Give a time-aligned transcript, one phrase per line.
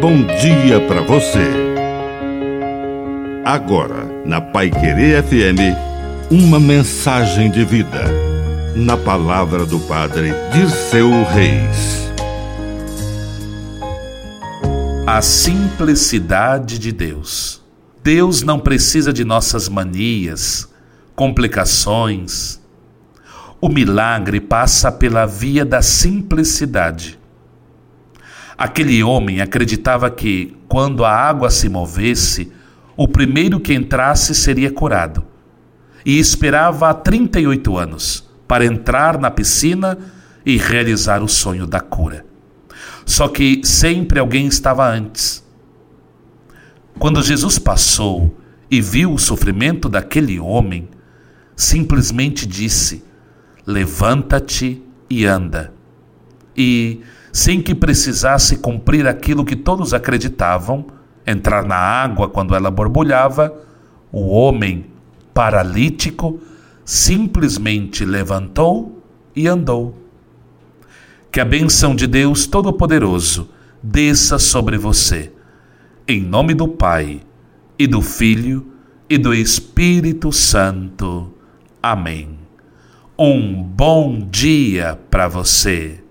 [0.00, 1.46] bom dia para você.
[3.44, 5.76] Agora, na Pai Querer FM,
[6.30, 8.04] uma mensagem de vida.
[8.74, 12.10] Na palavra do Padre Dirceu Reis.
[15.06, 17.60] A simplicidade de Deus.
[18.02, 20.66] Deus não precisa de nossas manias,
[21.14, 22.58] complicações.
[23.60, 27.19] O milagre passa pela via da simplicidade.
[28.56, 32.52] Aquele homem acreditava que, quando a água se movesse,
[32.96, 35.24] o primeiro que entrasse seria curado.
[36.04, 39.96] E esperava há 38 anos para entrar na piscina
[40.44, 42.24] e realizar o sonho da cura.
[43.04, 45.44] Só que sempre alguém estava antes.
[46.98, 48.36] Quando Jesus passou
[48.70, 50.88] e viu o sofrimento daquele homem,
[51.56, 53.02] simplesmente disse:
[53.66, 55.72] Levanta-te e anda.
[56.56, 57.00] E
[57.32, 60.86] sem que precisasse cumprir aquilo que todos acreditavam,
[61.26, 63.54] entrar na água quando ela borbulhava,
[64.10, 64.86] o homem
[65.32, 66.40] paralítico
[66.84, 69.02] simplesmente levantou
[69.34, 69.96] e andou.
[71.30, 73.48] Que a benção de Deus Todo-Poderoso
[73.82, 75.32] desça sobre você.
[76.08, 77.20] Em nome do Pai,
[77.78, 78.66] e do Filho,
[79.08, 81.32] e do Espírito Santo.
[81.82, 82.38] Amém.
[83.18, 85.98] Um bom dia para você.